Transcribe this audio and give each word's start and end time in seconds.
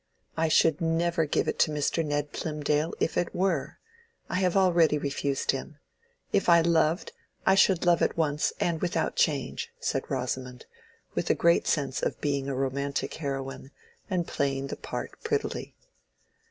"I 0.35 0.47
should 0.47 0.81
never 0.81 1.25
give 1.27 1.47
it 1.47 1.59
to 1.59 1.69
Mr. 1.71 2.03
Ned 2.03 2.31
Plymdale, 2.33 2.95
if 2.99 3.17
it 3.19 3.35
were. 3.35 3.77
I 4.31 4.35
have 4.39 4.57
already 4.57 4.97
refused 4.97 5.51
him. 5.51 5.77
If 6.33 6.49
I 6.49 6.61
loved, 6.61 7.11
I 7.45 7.53
should 7.53 7.85
love 7.85 8.01
at 8.01 8.17
once 8.17 8.51
and 8.59 8.81
without 8.81 9.15
change," 9.15 9.69
said 9.79 10.09
Rosamond, 10.09 10.65
with 11.13 11.29
a 11.29 11.35
great 11.35 11.67
sense 11.67 12.01
of 12.01 12.19
being 12.19 12.47
a 12.49 12.55
romantic 12.55 13.13
heroine, 13.13 13.69
and 14.09 14.25
playing 14.25 14.65
the 14.73 14.75
part 14.75 15.21
prettily. 15.23 15.75